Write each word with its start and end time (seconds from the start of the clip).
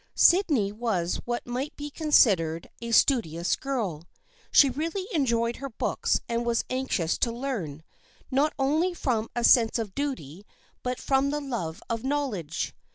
Sydney 0.15 0.71
was 0.71 1.17
what 1.25 1.45
might 1.45 1.75
be 1.77 1.91
considered 1.91 2.71
a 2.81 2.89
studious 2.89 3.55
girl. 3.55 4.07
She 4.51 4.67
really 4.67 5.05
enjoyed 5.13 5.57
her 5.57 5.69
books 5.69 6.21
and 6.27 6.43
was 6.43 6.63
anx 6.71 6.97
ious 6.99 7.17
to 7.19 7.31
learn, 7.31 7.83
not 8.31 8.51
only 8.57 8.95
from 8.95 9.29
a 9.35 9.43
sense 9.43 9.77
of 9.77 9.93
duty 9.93 10.43
but 10.81 10.97
64 10.97 10.97
THE 10.97 11.01
FRIENDSHIP 11.03 11.03
OF 11.03 11.23
ANNE 11.23 11.23
65 11.23 11.23
from 11.29 11.29
the 11.29 11.55
love 11.55 11.83
of 11.99 12.03
knowledge. 12.03 12.75